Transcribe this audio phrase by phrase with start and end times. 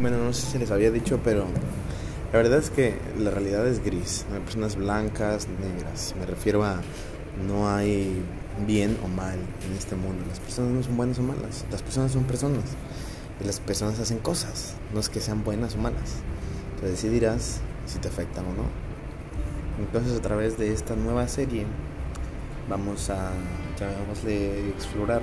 [0.00, 1.46] bueno, no sé si les había dicho, pero
[2.32, 4.24] la verdad es que la realidad es gris.
[4.28, 6.14] No hay personas blancas, negras.
[6.18, 6.80] Me refiero a
[7.46, 8.22] no hay
[8.66, 10.24] bien o mal en este mundo.
[10.28, 11.64] Las personas no son buenas o malas.
[11.70, 12.64] Las personas son personas.
[13.40, 14.74] Y las personas hacen cosas.
[14.94, 16.16] No es que sean buenas o malas.
[16.74, 18.64] Entonces decidirás si te afectan o no.
[19.80, 21.66] Entonces a través de esta nueva serie
[22.68, 23.32] vamos a,
[24.76, 25.22] explorar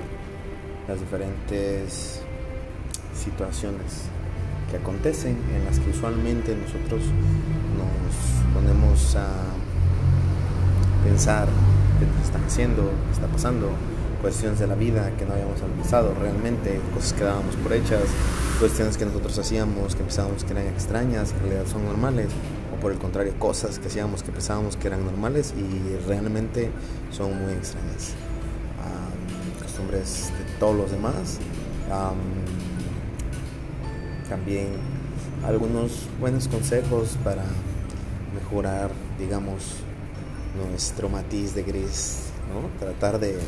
[0.88, 2.20] las diferentes
[3.14, 4.08] situaciones
[4.70, 7.02] que acontecen en las que usualmente nosotros
[7.76, 9.28] nos ponemos a
[11.04, 11.48] pensar
[11.98, 13.70] qué nos están haciendo, qué está pasando,
[14.20, 18.02] cuestiones de la vida que no habíamos analizado realmente, cosas que dábamos por hechas,
[18.58, 22.28] cuestiones que nosotros hacíamos que pensábamos que eran extrañas, en realidad son normales,
[22.76, 26.70] o por el contrario, cosas que hacíamos que pensábamos que eran normales y realmente
[27.10, 28.14] son muy extrañas.
[29.62, 31.38] costumbres de todos los demás.
[34.28, 34.68] También
[35.46, 37.44] algunos buenos consejos para
[38.34, 39.76] mejorar, digamos,
[40.56, 42.68] nuestro matiz de gris, ¿no?
[42.78, 43.38] Tratar de,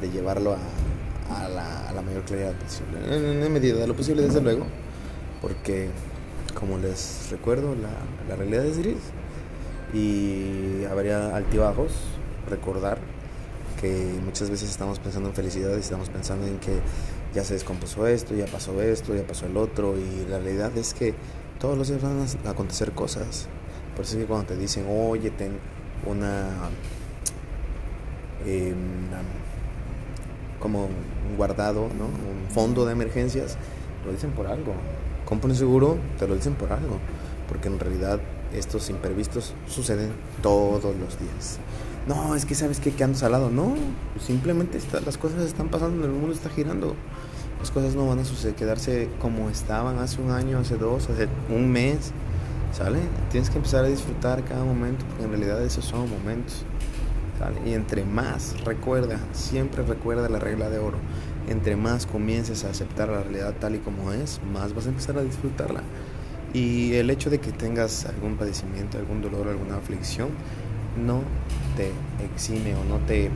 [0.00, 4.22] de llevarlo a, la, a, la, mayor claridad posible, en, en, medida de lo posible,
[4.22, 4.66] desde luego,
[5.40, 5.88] porque,
[6.58, 7.90] como les recuerdo, la,
[8.28, 8.98] la realidad es gris
[9.94, 11.92] y habría altibajos,
[12.48, 12.98] recordar
[13.80, 16.80] que muchas veces estamos pensando en felicidad y estamos pensando en que
[17.34, 20.94] ya se descompuso esto, ya pasó esto, ya pasó el otro y la realidad es
[20.94, 21.14] que
[21.58, 23.46] todos los días van a acontecer cosas.
[23.94, 25.58] Por eso es que cuando te dicen, oye, ten
[26.06, 26.48] una,
[28.46, 28.74] eh,
[30.58, 32.06] como un guardado, ¿no?
[32.06, 33.56] un fondo de emergencias,
[34.04, 34.72] lo dicen por algo.
[35.24, 36.98] Compra un seguro, te lo dicen por algo,
[37.48, 38.20] porque en realidad
[38.54, 41.58] estos imprevistos suceden todos los días.
[42.06, 43.50] No, es que sabes que, que ando salado.
[43.50, 43.74] No,
[44.24, 46.94] simplemente las cosas están pasando, el mundo está girando.
[47.58, 51.28] Las cosas no van a suceder, quedarse como estaban hace un año, hace dos, hace
[51.50, 52.12] un mes.
[52.72, 53.00] ¿Sale?
[53.30, 56.64] Tienes que empezar a disfrutar cada momento, porque en realidad esos son momentos.
[57.38, 57.60] ¿sale?
[57.68, 60.98] Y entre más recuerda, siempre recuerda la regla de oro.
[61.48, 65.18] Entre más comiences a aceptar la realidad tal y como es, más vas a empezar
[65.18, 65.82] a disfrutarla.
[66.52, 70.28] Y el hecho de que tengas algún padecimiento, algún dolor, alguna aflicción,
[71.00, 71.22] no
[71.76, 71.92] te
[72.24, 73.30] exime o no te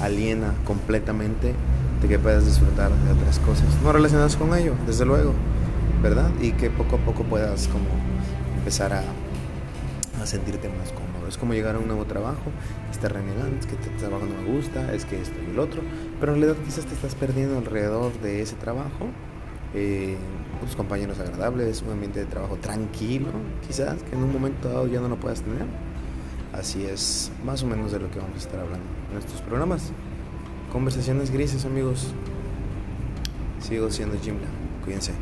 [0.00, 1.54] aliena completamente
[2.00, 5.32] de que puedas disfrutar de otras cosas no relacionadas con ello, desde luego,
[6.02, 6.30] ¿verdad?
[6.40, 7.86] Y que poco a poco puedas como
[8.58, 9.02] empezar a,
[10.24, 11.26] sentirte más cómodo.
[11.28, 12.52] Es como llegar a un nuevo trabajo,
[12.92, 15.82] estar renegando, es que este trabajo no me gusta, es que esto y el otro,
[16.20, 19.08] pero en realidad quizás te estás perdiendo alrededor de ese trabajo.
[19.74, 20.16] Eh,
[20.60, 23.30] unos compañeros agradables, un ambiente de trabajo tranquilo,
[23.66, 25.66] quizás que en un momento dado ya no lo puedas tener.
[26.52, 29.90] Así es más o menos de lo que vamos a estar hablando en estos programas.
[30.70, 32.08] Conversaciones grises, amigos.
[33.60, 34.48] Sigo siendo Jimla.
[34.84, 35.12] Cuídense.